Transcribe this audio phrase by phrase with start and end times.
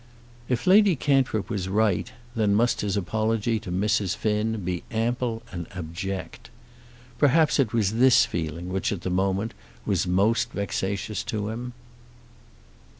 [0.49, 4.15] If Lady Cantrip was right, then must his apology to Mrs.
[4.17, 6.49] Finn be ample and abject.
[7.19, 9.53] Perhaps it was this feeling which at the moment
[9.85, 11.73] was most vexatious to him.